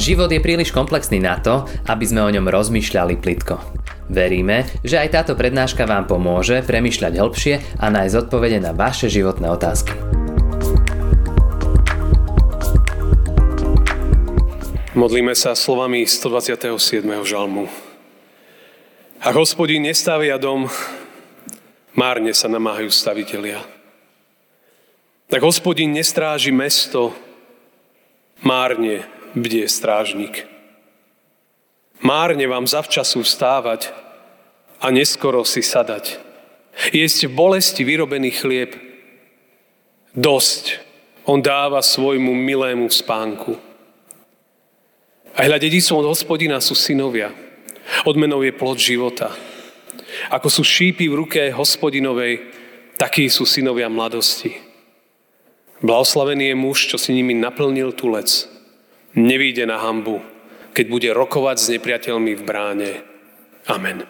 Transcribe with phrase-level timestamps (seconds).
[0.00, 3.60] Život je príliš komplexný na to, aby sme o ňom rozmýšľali plitko.
[4.08, 9.52] Veríme, že aj táto prednáška vám pomôže premýšľať hĺbšie a nájsť odpovede na vaše životné
[9.52, 9.92] otázky.
[14.96, 17.04] Modlíme sa slovami 127.
[17.20, 17.68] žalmu.
[19.20, 20.72] A hospodín nestavia dom,
[21.92, 23.60] márne sa namáhajú stavitelia.
[25.28, 27.12] Tak hospodín nestráži mesto,
[28.40, 30.46] márne bdie strážnik.
[32.00, 33.92] Márne vám zavčasu vstávať
[34.80, 36.16] a neskoro si sadať.
[36.96, 38.72] Jesť v bolesti vyrobený chlieb.
[40.16, 40.80] Dosť
[41.28, 43.60] on dáva svojmu milému spánku.
[45.36, 47.30] A hľa dedicom od hospodina sú synovia.
[48.08, 49.30] Odmenou je plod života.
[50.32, 52.50] Ako sú šípy v ruke hospodinovej,
[52.98, 54.56] takí sú synovia mladosti.
[55.84, 58.59] Blahoslavený je muž, čo si nimi naplnil tulec
[59.14, 60.22] nevíde na hambu,
[60.72, 62.90] keď bude rokovať s nepriateľmi v bráne.
[63.66, 64.06] Amen.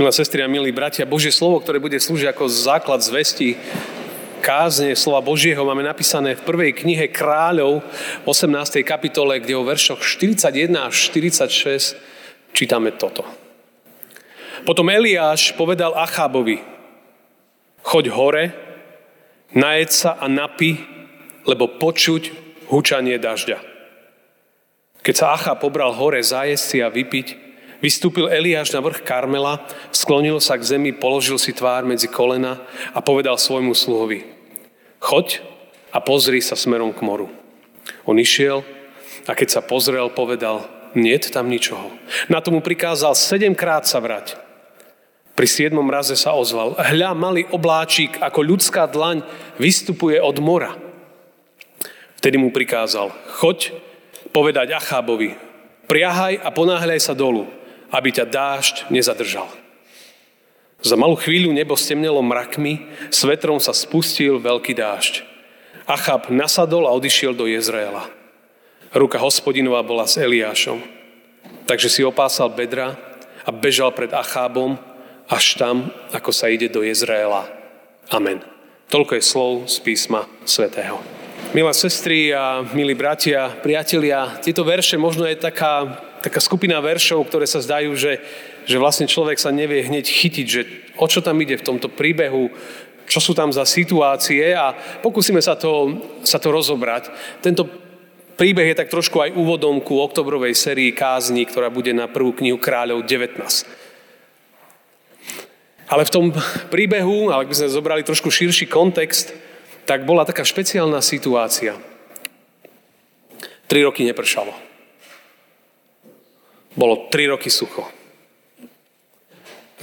[0.00, 3.54] Milé sestry a milí bratia, Božie slovo, ktoré bude slúžiť ako základ zvesti
[4.42, 7.86] kázne slova Božieho máme napísané v prvej knihe Kráľov,
[8.26, 8.82] 18.
[8.82, 11.94] kapitole, kde o veršoch 41 až 46
[12.50, 13.22] čítame toto.
[14.66, 16.58] Potom Eliáš povedal Achábovi,
[17.86, 18.44] choď hore,
[19.54, 20.74] najed sa a napi,
[21.46, 22.41] lebo počuť
[22.72, 23.60] hučanie dažďa.
[25.04, 27.36] Keď sa Acha pobral hore zajesť si a vypiť,
[27.84, 29.60] vystúpil Eliáš na vrch Karmela,
[29.92, 32.64] sklonil sa k zemi, položil si tvár medzi kolena
[32.96, 34.24] a povedal svojmu sluhovi,
[35.04, 35.44] choď
[35.92, 37.28] a pozri sa smerom k moru.
[38.08, 38.64] On išiel
[39.28, 41.92] a keď sa pozrel, povedal, niet tam ničoho.
[42.30, 44.38] Na tomu prikázal sedemkrát sa vrať.
[45.32, 49.24] Pri siedmom raze sa ozval, hľa malý obláčik ako ľudská dlaň
[49.56, 50.91] vystupuje od mora.
[52.22, 53.74] Vtedy mu prikázal, choď
[54.30, 55.34] povedať Achábovi,
[55.90, 57.50] priahaj a ponáhľaj sa dolu,
[57.90, 59.50] aby ťa dážď nezadržal.
[60.86, 65.26] Za malú chvíľu nebo stemnelo mrakmi, s vetrom sa spustil veľký dážď.
[65.82, 68.06] Achab nasadol a odišiel do Jezraela.
[68.94, 70.78] Ruka hospodinová bola s Eliášom.
[71.66, 72.94] Takže si opásal bedra
[73.42, 74.78] a bežal pred Achábom
[75.26, 77.50] až tam, ako sa ide do Jezraela.
[78.14, 78.46] Amen.
[78.86, 81.21] Toľko je slov z písma svätého.
[81.52, 87.44] Milé sestry a milí bratia, priatelia, tieto verše možno je taká, taká skupina veršov, ktoré
[87.44, 88.24] sa zdajú, že,
[88.64, 90.64] že vlastne človek sa nevie hneď chytiť, že
[90.96, 92.48] o čo tam ide v tomto príbehu,
[93.04, 94.72] čo sú tam za situácie a
[95.04, 97.12] pokúsime sa to, sa to rozobrať.
[97.44, 97.68] Tento
[98.40, 102.56] príbeh je tak trošku aj úvodom ku oktobrovej sérii kázni, ktorá bude na prvú knihu
[102.56, 103.36] Kráľov 19.
[105.84, 106.32] Ale v tom
[106.72, 109.51] príbehu, ale ak by sme zobrali trošku širší kontext,
[109.84, 111.78] tak bola taká špeciálna situácia.
[113.66, 114.52] Tri roky nepršalo.
[116.76, 117.88] Bolo tri roky sucho.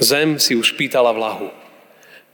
[0.00, 1.52] Zem si už pýtala vlahu.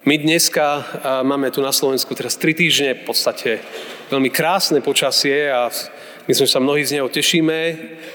[0.06, 0.86] My dneska
[1.26, 3.58] máme tu na Slovensku teraz tri týždne v podstate
[4.06, 5.66] veľmi krásne počasie a
[6.26, 7.58] Myslím, že sa mnohí z neho tešíme.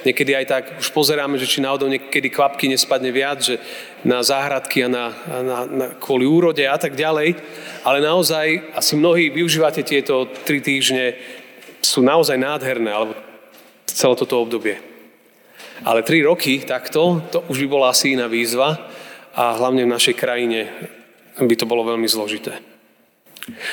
[0.03, 3.55] Niekedy aj tak už pozeráme, že či náhodou niekedy kvapky nespadne viac, že
[4.01, 5.05] na záhradky a na,
[5.41, 7.37] na, na, kvôli úrode a tak ďalej.
[7.85, 11.13] Ale naozaj, asi mnohí využívate tieto tri týždne,
[11.81, 13.13] sú naozaj nádherné, alebo
[13.85, 14.77] celé toto obdobie.
[15.81, 18.89] Ale tri roky takto, to už by bola asi iná výzva
[19.33, 20.69] a hlavne v našej krajine
[21.41, 22.61] by to bolo veľmi zložité.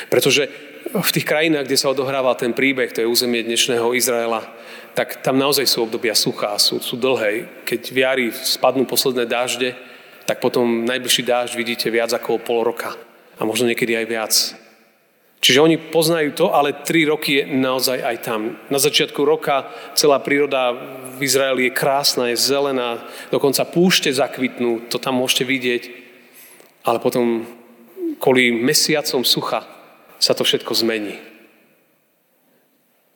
[0.09, 0.49] Pretože
[0.89, 4.41] v tých krajinách, kde sa odohrával ten príbeh, to je územie dnešného Izraela,
[4.97, 7.45] tak tam naozaj sú obdobia suchá, sú, sú dlhé.
[7.69, 9.77] Keď v spadnú posledné dážde,
[10.29, 12.93] tak potom najbližší dážď vidíte viac ako pol roka.
[13.41, 14.33] A možno niekedy aj viac.
[15.41, 18.61] Čiže oni poznajú to, ale tri roky je naozaj aj tam.
[18.69, 20.77] Na začiatku roka celá príroda
[21.17, 23.01] v Izraeli je krásna, je zelená,
[23.33, 25.83] dokonca púšte zakvitnú, to tam môžete vidieť.
[26.85, 27.49] Ale potom
[28.21, 29.65] kvôli mesiacom sucha
[30.21, 31.17] sa to všetko zmení.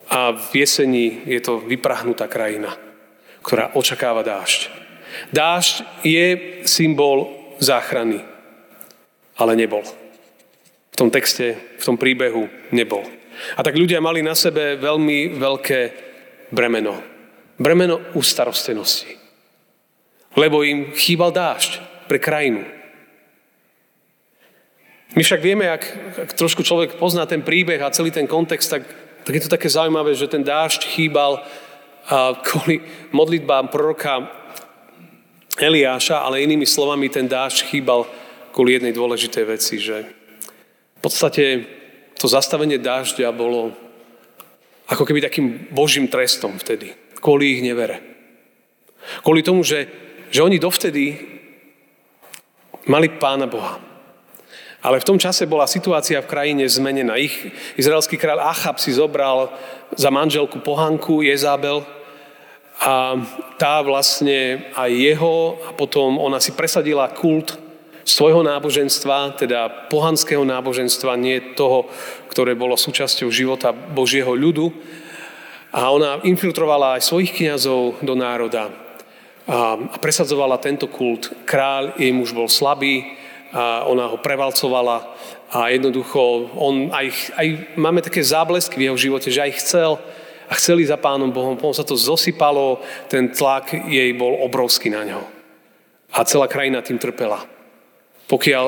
[0.10, 2.74] A v jeseni je to vyprahnutá krajina,
[3.46, 4.83] ktorá očakáva dážď.
[5.34, 6.28] Dážď je
[6.66, 7.30] symbol
[7.60, 8.22] záchrany,
[9.38, 9.84] ale nebol.
[10.94, 13.02] V tom texte, v tom príbehu nebol.
[13.58, 15.80] A tak ľudia mali na sebe veľmi veľké
[16.54, 17.02] bremeno.
[17.58, 19.18] Bremeno ústarostenosti.
[20.38, 22.66] Lebo im chýbal dážď pre krajinu.
[25.14, 25.84] My však vieme, ak,
[26.26, 28.84] ak trošku človek pozná ten príbeh a celý ten kontext, tak,
[29.22, 31.42] tak je to také zaujímavé, že ten dážď chýbal
[32.04, 32.84] a kvôli
[33.16, 34.28] modlitbám proroka
[35.54, 38.10] Eliáša, ale inými slovami ten dážď chýbal
[38.50, 40.06] kvôli jednej dôležitej veci, že
[40.98, 41.66] v podstate
[42.18, 43.74] to zastavenie dážďa bolo
[44.90, 48.02] ako keby takým božím trestom vtedy, kvôli ich nevere.
[49.22, 49.88] Kvôli tomu, že,
[50.32, 51.20] že oni dovtedy
[52.88, 53.80] mali pána Boha.
[54.84, 57.16] Ale v tom čase bola situácia v krajine zmenená.
[57.16, 57.32] Ich
[57.80, 59.48] izraelský kráľ Achab si zobral
[59.96, 61.88] za manželku pohanku Jezabel
[62.84, 63.16] a
[63.56, 67.56] tá vlastne aj jeho a potom ona si presadila kult
[68.04, 71.88] svojho náboženstva, teda pohanského náboženstva, nie toho,
[72.28, 74.68] ktoré bolo súčasťou života Božieho ľudu.
[75.72, 78.70] A ona infiltrovala aj svojich kniazov do národa
[79.48, 81.32] a presadzovala tento kult.
[81.48, 83.16] Kráľ, jej muž bol slabý,
[83.54, 85.14] a ona ho prevalcovala
[85.54, 87.48] a jednoducho on aj, aj
[87.78, 89.92] máme také záblesky v jeho živote, že aj chcel
[90.50, 95.04] a chceli za pánom Bohom, potom sa to zosypalo, ten tlak jej bol obrovský na
[95.04, 95.22] ňo.
[96.14, 97.54] A celá krajina tým trpela
[98.28, 98.66] pokiaľ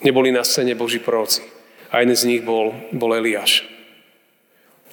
[0.00, 1.42] neboli na scéne Boží proroci.
[1.90, 3.68] A jeden z nich bol, bol Eliáš.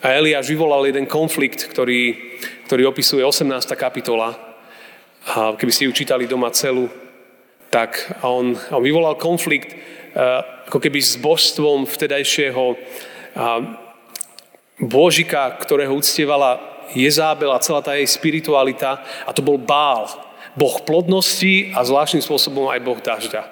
[0.03, 2.15] A Eliáš vyvolal jeden konflikt, ktorý,
[2.67, 3.63] ktorý opisuje 18.
[3.79, 4.35] kapitola.
[5.23, 6.91] A keby ste ju čítali doma celú,
[7.71, 9.71] tak on, on vyvolal konflikt
[10.69, 12.77] ako keby s božstvom vtedajšieho
[14.79, 16.61] božika, ktorého uctievala
[16.93, 19.01] Jezábel a celá tá jej spiritualita.
[19.25, 20.05] A to bol Bál.
[20.53, 23.49] Boh plodnosti a zvláštnym spôsobom aj Boh dažďa.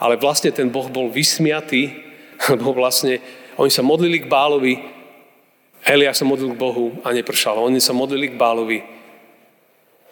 [0.00, 1.92] Ale vlastne ten Boh bol vysmiatý,
[2.52, 3.20] lebo vlastne
[3.60, 4.96] oni sa modlili k Bálovi,
[5.84, 7.64] Elia sa modlil k Bohu a nepršalo.
[7.64, 8.82] Oni sa modlili k Bálovi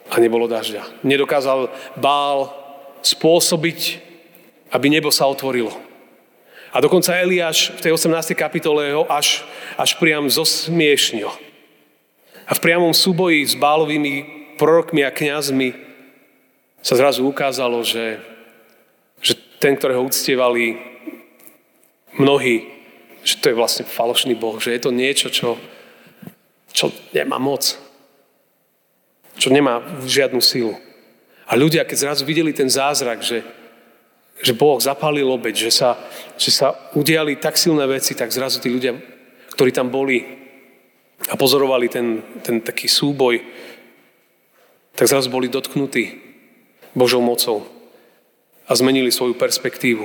[0.08, 1.02] a nebolo dažďa.
[1.02, 1.68] Nedokázal
[1.98, 2.48] Bál
[3.02, 3.80] spôsobiť,
[4.70, 5.85] aby nebo sa otvorilo.
[6.76, 8.36] A dokonca Eliáš v tej 18.
[8.36, 9.48] kapitole ho až,
[9.80, 11.32] až priam zosmiešnil.
[12.44, 14.28] A v priamom súboji s Bálovými
[14.60, 15.72] prorokmi a kňazmi
[16.84, 18.20] sa zrazu ukázalo, že,
[19.24, 20.76] že ten, ktorého uctievali
[22.20, 22.68] mnohí,
[23.24, 25.56] že to je vlastne falošný Boh, že je to niečo, čo,
[26.76, 27.72] čo nemá moc.
[29.40, 30.76] Čo nemá žiadnu silu.
[31.48, 33.40] A ľudia, keď zrazu videli ten zázrak, že,
[34.42, 35.96] že Boh zapálil obeď, že sa,
[36.36, 38.92] že sa udiali tak silné veci, tak zrazu tí ľudia,
[39.56, 40.24] ktorí tam boli
[41.32, 43.40] a pozorovali ten, ten taký súboj,
[44.92, 46.20] tak zrazu boli dotknutí
[46.92, 47.64] Božou mocou
[48.68, 50.04] a zmenili svoju perspektívu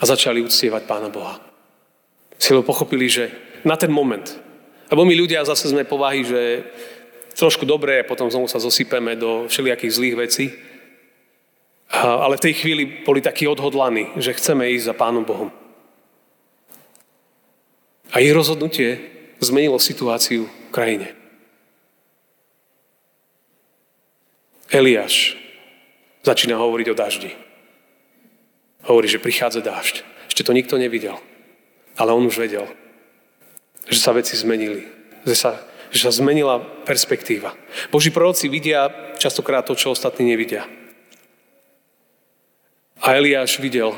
[0.00, 1.40] a začali uctievať Pána Boha.
[2.40, 3.32] Si ho pochopili, že
[3.64, 4.24] na ten moment,
[4.88, 6.40] lebo my ľudia zase sme povahy, že
[7.36, 10.46] trošku dobré potom znovu sa zosypeme do všelijakých zlých vecí,
[11.90, 15.50] ale v tej chvíli boli takí odhodlaní, že chceme ísť za Pánom Bohom.
[18.10, 18.98] A ich rozhodnutie
[19.42, 21.08] zmenilo situáciu v krajine.
[24.70, 25.40] Eliáš
[26.20, 27.32] Začína hovoriť o daždi.
[28.84, 30.04] Hovorí, že prichádza dážď.
[30.28, 31.16] Ešte to nikto nevidel.
[31.96, 32.68] Ale on už vedel,
[33.88, 34.84] že sa veci zmenili.
[35.24, 35.50] Že sa,
[35.88, 37.56] že sa zmenila perspektíva.
[37.88, 40.68] Boží proroci vidia častokrát to, čo ostatní nevidia.
[43.00, 43.96] A Eliáš videl,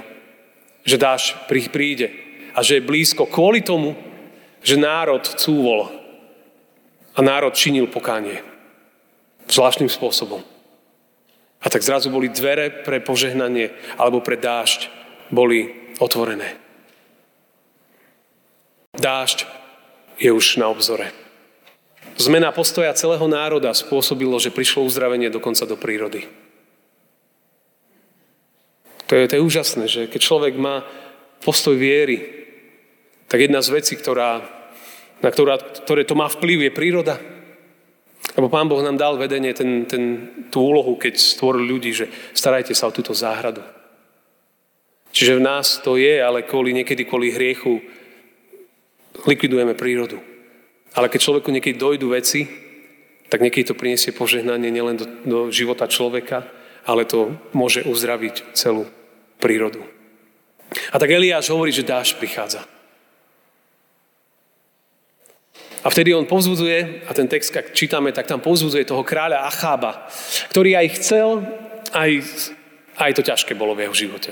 [0.87, 2.11] že dáž príde
[2.55, 3.99] a že je blízko kvôli tomu,
[4.63, 5.91] že národ cúvol
[7.13, 8.41] a národ činil pokánie.
[9.51, 10.41] Zvláštnym spôsobom.
[11.63, 14.91] A tak zrazu boli dvere pre požehnanie alebo pre dážď
[15.31, 16.59] boli otvorené.
[18.99, 19.47] Dážď
[20.19, 21.11] je už na obzore.
[22.19, 26.29] Zmena postoja celého národa spôsobilo, že prišlo uzdravenie dokonca do prírody.
[29.13, 30.89] To je, to je úžasné, že keď človek má
[31.45, 32.49] postoj viery,
[33.29, 34.41] tak jedna z vecí, ktorá,
[35.21, 37.21] na ktorá, ktoré to má vplyv, je príroda.
[38.33, 42.73] Lebo Pán Boh nám dal vedenie, ten, ten, tú úlohu, keď stvoril ľudí, že starajte
[42.73, 43.61] sa o túto záhradu.
[45.13, 47.85] Čiže v nás to je, ale kvôli, niekedy kvôli hriechu
[49.29, 50.25] likvidujeme prírodu.
[50.97, 52.49] Ale keď človeku niekedy dojdu veci,
[53.29, 56.49] tak niekedy to priniesie požehnanie nielen do, do života človeka,
[56.89, 58.89] ale to môže uzdraviť celú
[59.43, 59.83] prírodu.
[60.95, 62.63] A tak Eliáš hovorí, že dáš prichádza.
[65.83, 70.07] A vtedy on povzbudzuje, a ten text, ak čítame, tak tam povzbudzuje toho kráľa Achába,
[70.55, 71.43] ktorý aj chcel,
[71.91, 72.11] aj,
[73.03, 74.31] aj to ťažké bolo v jeho živote.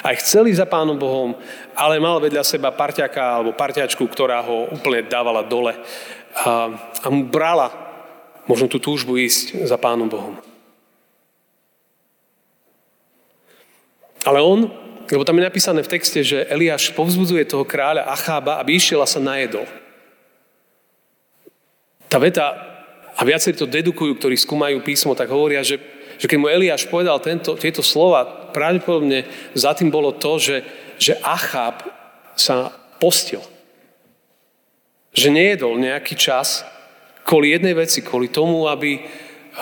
[0.00, 1.36] Aj chceli za pánom Bohom,
[1.76, 5.76] ale mal vedľa seba parťaka alebo parťačku, ktorá ho úplne dávala dole
[6.40, 6.72] a,
[7.04, 7.68] a mu brala
[8.48, 10.47] možno tú túžbu ísť za pánom Bohom.
[14.28, 14.68] Ale on,
[15.08, 19.08] lebo tam je napísané v texte, že Eliáš povzbudzuje toho kráľa Achába, aby išiel a
[19.08, 19.64] sa najedol.
[22.12, 22.52] Tá veta,
[23.16, 25.80] a viacerí to dedukujú, ktorí skúmajú písmo, tak hovoria, že,
[26.20, 29.24] že keď mu Eliáš povedal tento, tieto slova, pravdepodobne
[29.56, 30.56] za tým bolo to, že,
[31.00, 31.88] že Achab
[32.36, 32.68] sa
[33.00, 33.40] postil.
[35.18, 36.62] že nejedol nejaký čas
[37.24, 39.02] kvôli jednej veci, kvôli tomu, aby,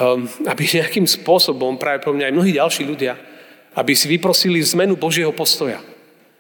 [0.02, 3.14] um, aby nejakým spôsobom, práve pro mňa aj mnohí ďalší ľudia,
[3.76, 5.84] aby si vyprosili zmenu Božieho postoja.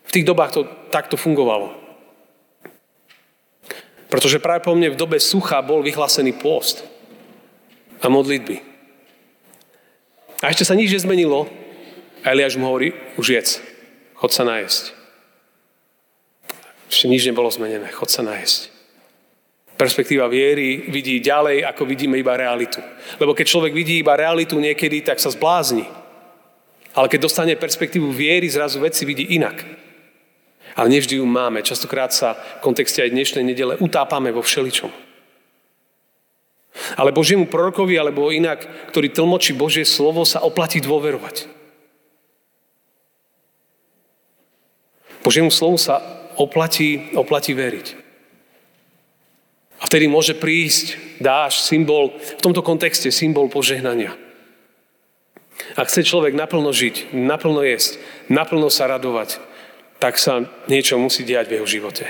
[0.08, 1.76] V tých dobách to takto fungovalo.
[4.08, 6.80] Pretože práve po mne v dobe sucha bol vyhlásený pôst
[8.00, 8.64] a modlitby.
[10.40, 11.44] A ešte sa nič nezmenilo.
[12.24, 13.50] A Eliáš mu hovorí, už jedz,
[14.16, 14.96] chod sa najesť.
[16.90, 18.72] Ešte nič nebolo zmenené, chod sa najesť.
[19.76, 22.80] Perspektíva viery vidí ďalej, ako vidíme iba realitu.
[23.20, 25.84] Lebo keď človek vidí iba realitu niekedy, tak sa zblázni.
[26.96, 29.60] Ale keď dostane perspektívu viery, zrazu veci vidí inak.
[30.76, 31.60] Ale nevždy ju máme.
[31.60, 34.88] Častokrát sa v kontexte aj dnešnej nedele utápame vo všeličom.
[36.96, 41.48] Ale Božiemu prorokovi, alebo inak, ktorý tlmočí Božie slovo, sa oplatí dôverovať.
[45.24, 46.00] Božiemu slovu sa
[46.36, 47.86] oplatí, oplatí veriť.
[49.80, 54.16] A vtedy môže prísť dáš, symbol, v tomto kontexte symbol požehnania.
[55.76, 59.40] Ak chce človek naplno žiť, naplno jesť, naplno sa radovať,
[59.96, 62.06] tak sa niečo musí diať v jeho živote.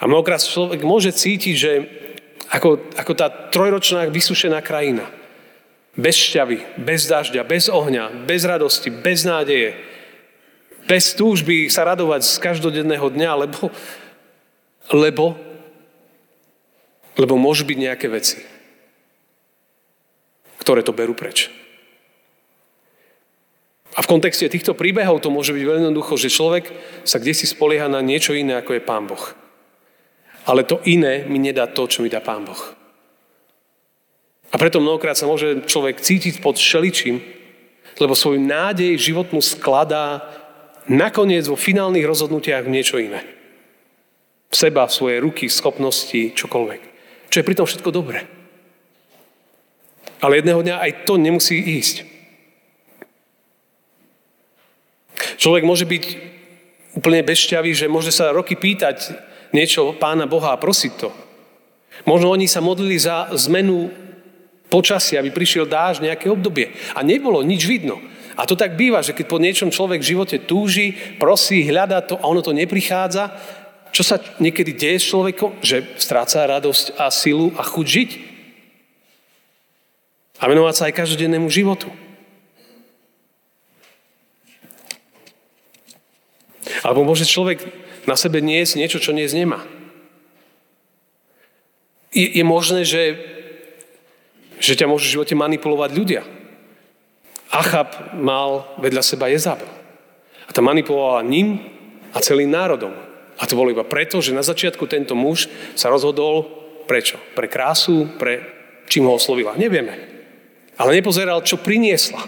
[0.00, 1.72] A mnohokrát človek môže cítiť, že
[2.50, 5.06] ako, ako tá trojročná vysušená krajina.
[5.94, 9.76] Bez šťavy, bez dažďa, bez ohňa, bez radosti, bez nádeje.
[10.88, 13.70] Bez túžby sa radovať z každodenného dňa, lebo,
[14.90, 15.38] lebo,
[17.14, 18.42] lebo môžu byť nejaké veci,
[20.58, 21.59] ktoré to berú preč.
[23.98, 26.70] A v kontexte týchto príbehov to môže byť veľmi jednoducho, že človek
[27.02, 29.24] sa kde si spolieha na niečo iné, ako je Pán Boh.
[30.46, 32.62] Ale to iné mi nedá to, čo mi dá Pán Boh.
[34.50, 37.22] A preto mnohokrát sa môže človek cítiť pod šeličím,
[37.98, 40.26] lebo svoju nádej životnú skladá
[40.90, 43.22] nakoniec vo finálnych rozhodnutiach v niečo iné.
[44.50, 46.80] V seba, v svoje ruky, schopnosti, čokoľvek.
[47.30, 48.26] Čo je pritom všetko dobré.
[50.18, 52.19] Ale jedného dňa aj to nemusí ísť.
[55.40, 56.04] Človek môže byť
[56.96, 59.14] úplne bezšťavý, že môže sa roky pýtať,
[59.54, 61.10] niečo Pána Boha a prosiť to.
[62.06, 63.90] Možno oni sa modlili za zmenu
[64.70, 66.70] počasia, aby prišiel dáž nejaké obdobie.
[66.94, 67.98] A nebolo nič vidno.
[68.38, 72.16] A to tak býva, že keď po niečom človek v živote túži, prosí, hľadá to
[72.16, 73.36] a ono to neprichádza,
[73.90, 75.58] čo sa niekedy deje s človekom?
[75.60, 78.10] Že stráca radosť a silu a chuť žiť.
[80.40, 81.90] A venovať sa aj každodennému životu.
[86.80, 87.60] Alebo môže človek
[88.08, 89.60] na sebe niesť niečo, čo niesť nemá.
[92.10, 93.20] Je, je možné, že,
[94.58, 96.22] že ťa môžu v živote manipulovať ľudia.
[97.50, 99.68] Achab mal vedľa seba Jezabel.
[100.46, 101.62] A tá manipulovala ním
[102.10, 102.94] a celým národom.
[103.38, 105.46] A to bolo iba preto, že na začiatku tento muž
[105.78, 106.46] sa rozhodol
[106.90, 107.22] prečo?
[107.38, 108.42] Pre krásu, pre
[108.90, 109.54] čím ho oslovila.
[109.54, 109.94] Nevieme.
[110.74, 112.26] Ale nepozeral, čo priniesla.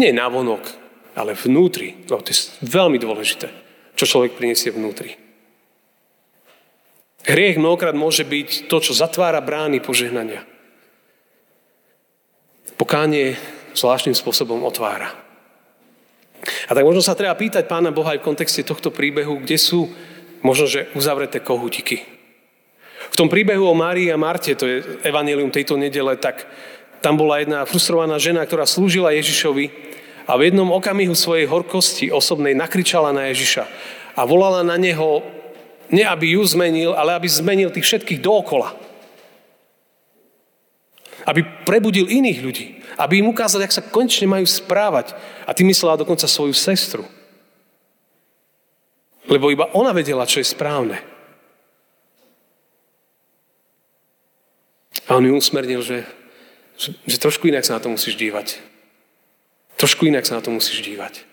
[0.00, 0.81] Nie návonok,
[1.16, 2.04] ale vnútri.
[2.08, 3.62] Lebo to je veľmi dôležité
[4.02, 5.14] čo človek priniesie vnútri.
[7.22, 10.42] Hriech mnohokrát môže byť to, čo zatvára brány požehnania.
[12.74, 13.38] Pokánie
[13.78, 15.14] zvláštnym spôsobom otvára.
[16.66, 19.86] A tak možno sa treba pýtať Pána Boha aj v kontexte tohto príbehu, kde sú
[20.42, 22.02] možno, že uzavreté kohutiky.
[23.14, 26.42] V tom príbehu o Márii a Marte, to je evanelium tejto nedele, tak
[26.98, 29.70] tam bola jedna frustrovaná žena, ktorá slúžila Ježišovi
[30.26, 33.64] a v jednom okamihu svojej horkosti osobnej nakričala na Ježiša
[34.14, 35.24] a volala na neho,
[35.90, 38.76] ne aby ju zmenil, ale aby zmenil tých všetkých dookola.
[41.22, 42.66] Aby prebudil iných ľudí.
[42.98, 45.14] Aby im ukázal, jak sa konečne majú správať.
[45.46, 47.06] A ty myslela dokonca svoju sestru.
[49.30, 50.98] Lebo iba ona vedela, čo je správne.
[55.06, 56.02] A on ju usmernil, že,
[57.06, 58.71] že trošku inak sa na to musíš dívať.
[59.82, 61.26] Trošku inak sa na to musíš dívať.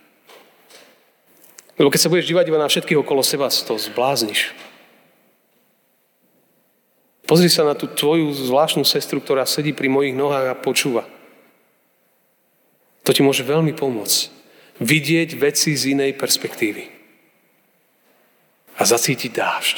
[1.78, 4.58] Lebo keď sa budeš dívať iba na všetkých okolo seba, to zblázniš.
[7.30, 11.06] Pozri sa na tú tvoju zvláštnu sestru, ktorá sedí pri mojich nohách a počúva.
[13.06, 14.34] To ti môže veľmi pomôcť.
[14.82, 16.90] Vidieť veci z inej perspektívy.
[18.74, 19.78] A zacítiť dážď.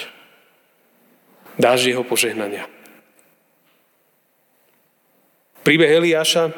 [1.60, 2.72] Dážď jeho požehnania.
[5.68, 6.56] Príbeh Eliáša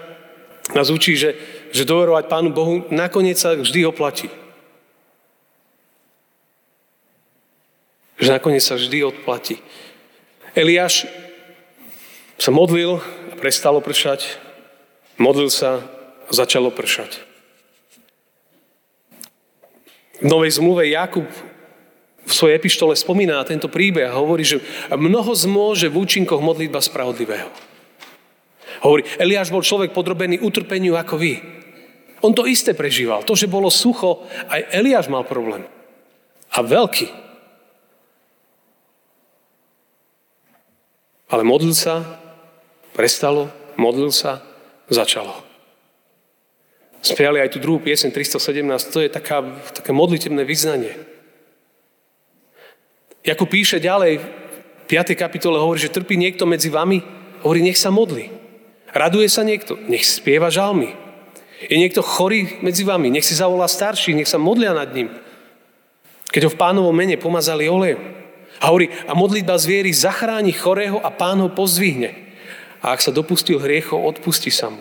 [0.78, 1.36] nás učí, že
[1.74, 4.30] že doverovať Pánu Bohu nakoniec sa vždy oplatí.
[8.22, 9.58] Že nakoniec sa vždy odplatí.
[10.54, 11.10] Eliáš
[12.38, 14.38] sa modlil a prestalo pršať.
[15.18, 15.82] Modlil sa
[16.30, 17.20] a začalo pršať.
[20.22, 21.28] V Novej zmluve Jakub
[22.24, 24.64] v svojej epištole spomína na tento príbeh a hovorí, že
[24.94, 27.52] mnoho zmôže v účinkoch modlitba spravodlivého.
[28.80, 31.63] Hovorí, Eliáš bol človek podrobený utrpeniu ako vy.
[32.24, 33.28] On to isté prežíval.
[33.28, 35.68] To, že bolo sucho, aj Eliáš mal problém.
[36.56, 37.12] A veľký.
[41.28, 42.00] Ale modlil sa,
[42.96, 44.40] prestalo, modlil sa,
[44.88, 45.36] začalo.
[47.04, 49.44] Spiali aj tú druhú piesen 317, to je taká,
[49.76, 50.96] také modlitebné vyznanie.
[53.28, 55.16] Ako píše ďalej, v 5.
[55.20, 57.04] kapitole hovorí, že trpí niekto medzi vami,
[57.44, 58.32] hovorí, nech sa modli.
[58.96, 61.03] Raduje sa niekto, nech spieva žalmy.
[61.70, 65.12] Je niekto chorý medzi vami, nech si zavolá starší, nech sa modlia nad ním.
[66.34, 68.02] Keď ho v pánovom mene pomazali olejom.
[68.64, 72.16] A hovorí, a modlitba zviery zachráni chorého a pán ho pozdvihne.
[72.84, 74.80] A ak sa dopustil hriechov, odpustí sa mu.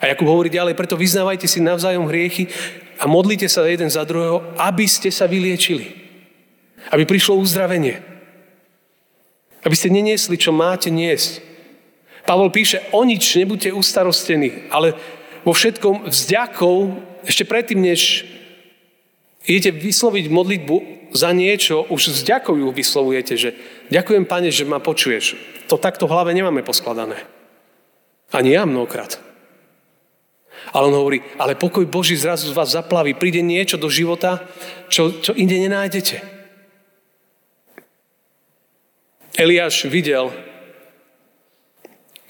[0.00, 2.50] A Jakub hovorí ďalej, preto vyznávajte si navzájom hriechy
[2.98, 5.92] a modlite sa jeden za druhého, aby ste sa vyliečili.
[6.92, 8.04] Aby prišlo uzdravenie.
[9.64, 11.40] Aby ste neniesli, čo máte niesť.
[12.24, 14.96] Pavol píše, o nič nebuďte ustarostení, ale
[15.44, 16.76] vo všetkom vzďakou,
[17.28, 18.24] ešte predtým, než
[19.44, 20.76] idete vysloviť modlitbu
[21.12, 23.50] za niečo, už vzďakou ju vyslovujete, že
[23.92, 25.36] ďakujem, Pane, že ma počuješ.
[25.70, 27.22] To takto v hlave nemáme poskladané.
[28.34, 29.20] Ani ja mnohokrát.
[30.72, 33.14] Ale on hovorí, ale pokoj Boží zrazu z vás zaplaví.
[33.14, 34.42] Príde niečo do života,
[34.88, 36.24] čo, čo inde nenájdete.
[39.34, 40.32] Eliáš videl,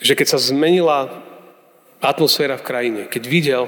[0.00, 1.24] že keď sa zmenila
[2.04, 3.02] atmosféra v krajine.
[3.08, 3.64] Keď videl,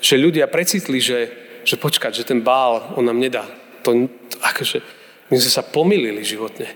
[0.00, 1.30] že ľudia precitli, že,
[1.62, 3.44] že počkať, že ten bál on nám nedá.
[3.84, 4.08] To,
[4.40, 4.80] akože,
[5.28, 6.72] my sme sa pomýlili životne.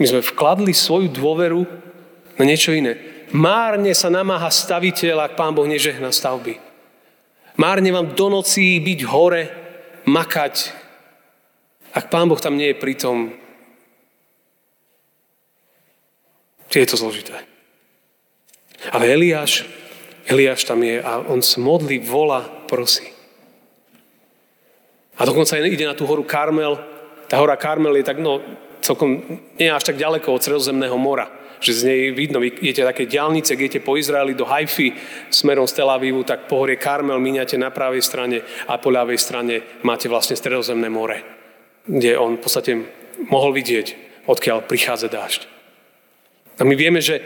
[0.00, 1.62] My sme vkladli svoju dôveru
[2.40, 2.96] na niečo iné.
[3.32, 6.60] Márne sa namáha staviteľ, ak pán Boh nežehná stavby.
[7.56, 9.42] Márne vám do nocí byť hore,
[10.08, 10.72] makať,
[11.92, 13.32] ak pán Boh tam nie je pritom.
[16.72, 17.36] Je to zložité.
[18.88, 19.68] Ale Eliáš
[20.26, 23.10] Eliáš tam je a on sa modlí, volá, prosí.
[25.18, 26.78] A dokonca ide na tú horu Karmel.
[27.28, 28.40] Tá hora Karmel je tak, no,
[28.82, 29.22] celkom,
[29.58, 31.30] nie až tak ďaleko od Sredozemného mora.
[31.62, 34.90] Že z nej vidno, vy idete také diálnice, idete po Izraeli do Haify
[35.30, 39.18] smerom z Tel Avivu, tak po horie Karmel míňate na pravej strane a po ľavej
[39.18, 39.54] strane
[39.86, 41.22] máte vlastne Stredozemné more,
[41.86, 42.72] kde on v podstate
[43.30, 43.94] mohol vidieť,
[44.26, 45.46] odkiaľ prichádza dážď.
[46.58, 47.22] A my vieme, že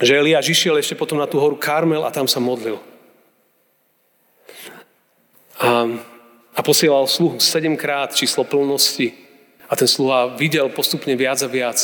[0.00, 2.80] že Eliáš išiel ešte potom na tú horu Karmel a tam sa modlil.
[5.60, 5.84] A,
[6.56, 9.12] a posielal sluhu sedemkrát číslo plnosti
[9.68, 11.78] a ten sluha videl postupne viac a viac,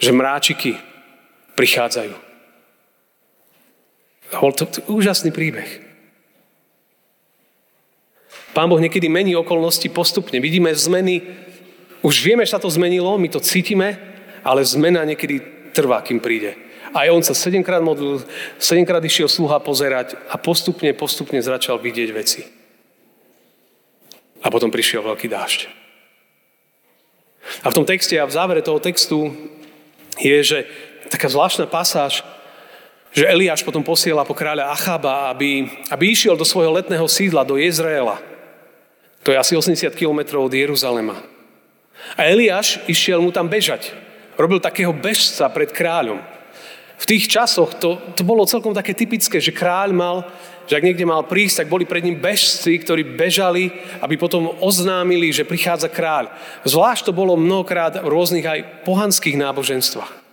[0.00, 0.80] že mráčiky
[1.52, 2.16] prichádzajú.
[4.40, 5.84] Bol to, to úžasný príbeh.
[8.56, 10.40] Pán Boh niekedy mení okolnosti postupne.
[10.40, 11.22] Vidíme zmeny,
[12.00, 14.00] už vieme, že sa to zmenilo, my to cítime,
[14.40, 15.40] ale zmena niekedy
[15.76, 16.67] trvá, kým príde.
[16.94, 18.24] Aj on sa sedemkrát modlil,
[18.56, 22.42] sedemkrát išiel sluha pozerať a postupne, postupne začal vidieť veci.
[24.40, 25.60] A potom prišiel veľký dážď.
[27.64, 29.32] A v tom texte a v závere toho textu
[30.20, 30.58] je, že
[31.10, 32.22] taká zvláštna pasáž,
[33.12, 37.56] že Eliáš potom posiela po kráľa Achaba, aby, aby išiel do svojho letného sídla, do
[37.56, 38.20] Jezraela.
[39.24, 41.16] To je asi 80 kilometrov od Jeruzalema.
[42.14, 43.90] A Eliáš išiel mu tam bežať.
[44.38, 46.22] Robil takého bežca pred kráľom
[46.98, 50.16] v tých časoch to, to bolo celkom také typické, že kráľ mal,
[50.66, 53.70] že ak niekde mal prísť, tak boli pred ním bežci, ktorí bežali,
[54.02, 56.28] aby potom oznámili, že prichádza kráľ.
[56.66, 60.28] Zvlášť to bolo mnohokrát v rôznych aj pohanských náboženstvách.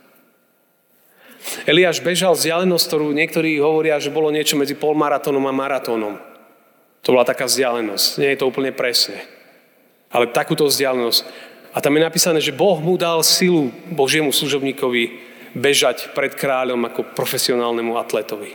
[1.70, 6.18] Eliáš bežal vzdialenosť, ktorú niektorí hovoria, že bolo niečo medzi polmaratónom a maratónom.
[7.06, 8.18] To bola taká vzdialenosť.
[8.18, 9.22] Nie je to úplne presne.
[10.10, 11.22] Ale takúto vzdialenosť.
[11.76, 15.25] A tam je napísané, že Boh mu dal silu Božiemu služobníkovi
[15.56, 18.52] bežať pred kráľom ako profesionálnemu atletovi.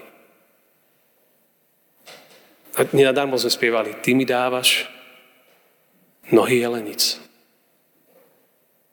[2.79, 4.87] A nenadarmo sme spievali, ty mi dávaš
[6.31, 7.19] nohy jelenic.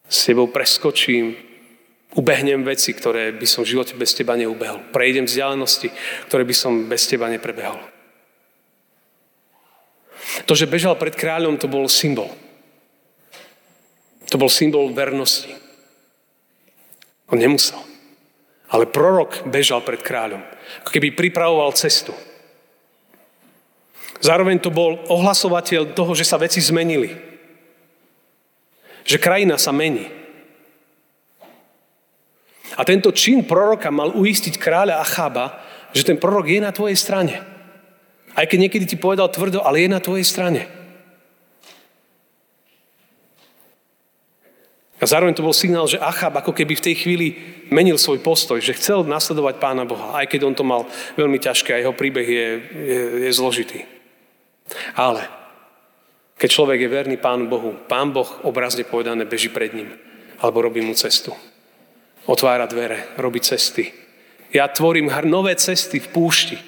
[0.08, 1.36] S tebou preskočím,
[2.16, 4.80] ubehnem veci, ktoré by som v živote bez teba neubehol.
[4.90, 5.92] Prejdem vzdialenosti,
[6.26, 7.78] ktoré by som bez teba neprebehol.
[10.48, 12.32] To, že bežal pred kráľom, to bol symbol.
[14.28, 15.52] To bol symbol vernosti.
[17.32, 17.87] On nemusel.
[18.68, 20.44] Ale prorok bežal pred kráľom.
[20.84, 22.12] Ako keby pripravoval cestu.
[24.20, 27.16] Zároveň to bol ohlasovateľ toho, že sa veci zmenili.
[29.08, 30.10] Že krajina sa mení.
[32.76, 35.64] A tento čin proroka mal uistiť kráľa Achába,
[35.96, 37.40] že ten prorok je na tvojej strane.
[38.36, 40.77] Aj keď niekedy ti povedal tvrdo, ale je na tvojej strane.
[44.98, 47.26] A zároveň to bol signál, že Achab ako keby v tej chvíli
[47.70, 51.70] menil svoj postoj, že chcel nasledovať Pána Boha, aj keď on to mal veľmi ťažké
[51.70, 53.86] a jeho príbeh je, je, je zložitý.
[54.98, 55.30] Ale
[56.34, 59.94] keď človek je verný Pánu Bohu, Pán Boh obrazne povedané beží pred ním
[60.42, 61.34] alebo robí mu cestu.
[62.26, 63.90] Otvára dvere, robí cesty.
[64.50, 66.58] Ja tvorím nové cesty v púšti.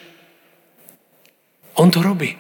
[1.79, 2.35] On to robí.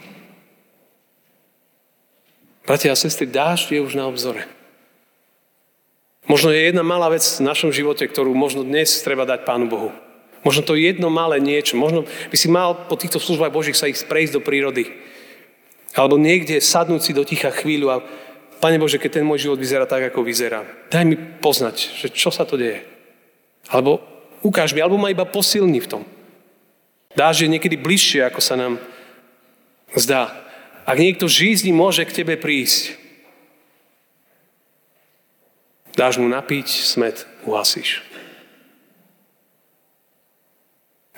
[2.67, 4.60] Bratia a sestry, dážď je už na obzore.
[6.31, 9.91] Možno je jedna malá vec v našom živote, ktorú možno dnes treba dať Pánu Bohu.
[10.47, 11.75] Možno to jedno malé niečo.
[11.75, 14.95] Možno by si mal po týchto službách Božích sa ich prejsť do prírody.
[15.91, 18.07] Alebo niekde sadnúť si do ticha chvíľu a
[18.63, 20.63] Pane Bože, keď ten môj život vyzerá tak, ako vyzerá,
[20.93, 22.85] daj mi poznať, že čo sa to deje.
[23.67, 23.99] Alebo
[24.47, 26.03] ukáž mi, alebo ma iba posilni v tom.
[27.17, 28.79] Dáš je niekedy bližšie, ako sa nám
[29.99, 30.31] zdá.
[30.87, 33.00] Ak niekto žízni môže k tebe prísť,
[35.95, 38.03] Dáš mu napiť, smet uhasíš.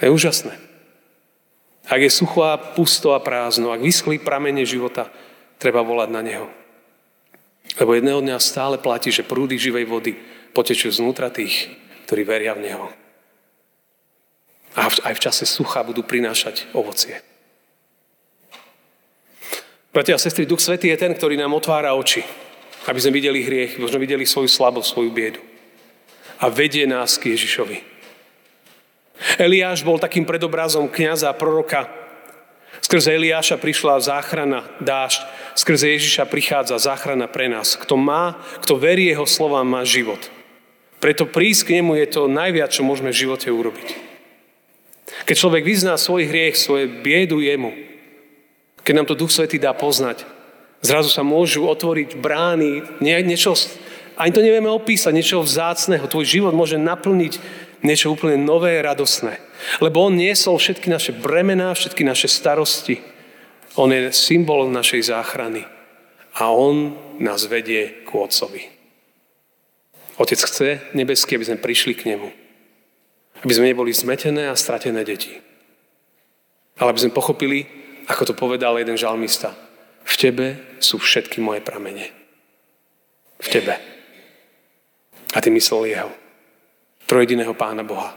[0.03, 0.59] Je úžasné.
[1.87, 5.11] Ak je sucho a pusto a prázdno, ak vyschlí pramene života,
[5.59, 6.49] treba volať na Neho.
[7.79, 10.13] Lebo jedného dňa stále platí, že prúdy živej vody
[10.51, 11.71] potečú znútra tých,
[12.09, 12.87] ktorí veria v Neho.
[14.73, 17.21] A aj v čase sucha budú prinášať ovocie.
[19.93, 22.25] Bratia a sestry, Duch Svetý je ten, ktorý nám otvára oči.
[22.87, 25.41] Aby sme videli hriech, možno videli svoju slabosť, svoju biedu.
[26.43, 27.79] A vedie nás k Ježišovi.
[29.39, 31.87] Eliáš bol takým predobrazom kniaza a proroka.
[32.83, 35.23] Skrze Eliáša prišla záchrana, dážď.
[35.55, 37.79] Skrze Ježiša prichádza záchrana pre nás.
[37.79, 40.19] Kto má, kto verí jeho slovám, má život.
[40.99, 43.89] Preto prísť k nemu je to najviac, čo môžeme v živote urobiť.
[45.23, 47.71] Keď človek vyzná svoj hriech, svoje biedu jemu,
[48.83, 50.27] keď nám to Duch Svetý dá poznať,
[50.83, 53.55] Zrazu sa môžu otvoriť brány, nie, niečo,
[54.19, 56.11] ani to nevieme opísať, niečo vzácného.
[56.11, 57.39] Tvoj život môže naplniť
[57.87, 59.39] niečo úplne nové, radosné.
[59.79, 62.99] Lebo on niesol všetky naše bremená, všetky naše starosti.
[63.79, 65.65] On je symbol našej záchrany.
[66.35, 68.67] A on nás vedie k Otcovi.
[70.19, 72.29] Otec chce nebeský, aby sme prišli k nemu.
[73.43, 75.35] Aby sme neboli zmetené a stratené deti.
[76.79, 77.65] Ale aby sme pochopili,
[78.11, 79.55] ako to povedal jeden žalmista.
[80.03, 80.47] V tebe
[80.83, 82.11] sú všetky moje pramene.
[83.43, 83.75] V tebe.
[85.33, 86.13] A ty myslel jeho.
[87.07, 88.15] Trojediného pána Boha.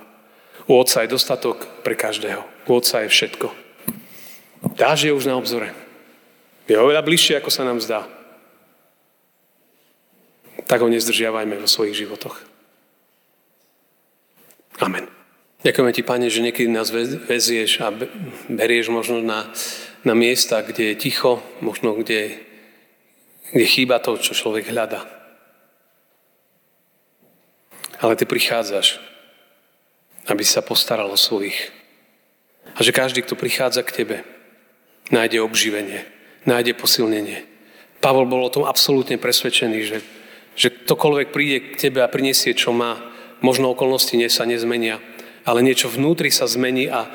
[0.66, 2.42] U Otca je dostatok pre každého.
[2.66, 3.48] U Otca je všetko.
[4.76, 5.72] Dáž je už na obzore.
[6.66, 8.10] Je oveľa bližšie, ako sa nám zdá.
[10.66, 12.42] Tak ho nezdržiavajme vo svojich životoch.
[14.82, 15.06] Amen.
[15.62, 16.90] Ďakujeme ti, Pane, že niekedy nás
[17.30, 17.94] vezieš a
[18.50, 19.50] berieš možno na
[20.06, 22.38] na miesta, kde je ticho, možno kde,
[23.50, 25.02] kde chýba to, čo človek hľada.
[27.98, 29.02] Ale ty prichádzaš,
[30.30, 31.74] aby sa postaral o svojich.
[32.78, 34.18] A že každý, kto prichádza k tebe,
[35.10, 36.06] nájde obživenie,
[36.46, 37.46] nájde posilnenie.
[37.98, 39.98] Pavol bol o tom absolútne presvedčený, že,
[40.54, 43.02] že ktokoľvek príde k tebe a prinesie, čo má,
[43.42, 45.02] možno okolnosti nie sa nezmenia,
[45.46, 47.10] ale niečo vnútri sa zmení a,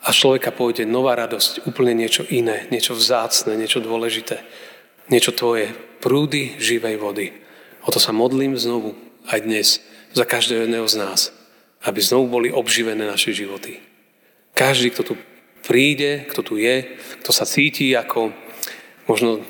[0.00, 4.40] a človeka pôjde nová radosť, úplne niečo iné, niečo vzácne, niečo dôležité,
[5.12, 7.36] niečo tvoje, prúdy živej vody.
[7.84, 8.96] O to sa modlím znovu
[9.28, 9.68] aj dnes
[10.16, 11.20] za každého jedného z nás,
[11.84, 13.80] aby znovu boli obživené naše životy.
[14.56, 15.14] Každý, kto tu
[15.64, 18.32] príde, kto tu je, kto sa cíti ako
[19.04, 19.44] možno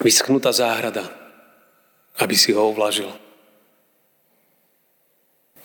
[0.00, 1.08] vyschnutá záhrada,
[2.16, 3.12] aby si ho ovlažil.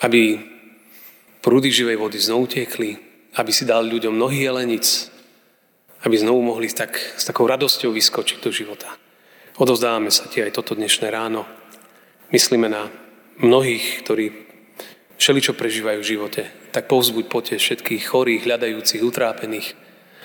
[0.03, 0.43] Aby
[1.39, 5.07] prúdy živej vody znovu tiekli, aby si dal ľuďom nohy jelenic,
[6.03, 8.89] aby znovu mohli tak, s takou radosťou vyskočiť do života.
[9.61, 11.45] Odovzdávame sa ti aj toto dnešné ráno.
[12.33, 12.89] Myslíme na
[13.37, 14.25] mnohých, ktorí
[15.21, 16.41] všeličo prežívajú v živote.
[16.73, 19.77] Tak povzbuď pote všetkých chorých, hľadajúcich, utrápených,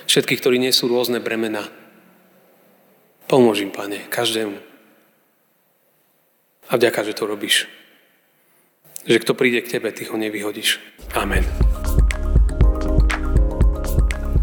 [0.08, 1.68] všetkých, ktorí nie sú rôzne bremena.
[3.26, 4.56] Pomôž Pane, každému.
[6.70, 7.66] A vďaka, že to robíš.
[9.06, 10.82] Že kto príde k Tebe, Ty ho nevyhodíš.
[11.14, 11.65] Amen.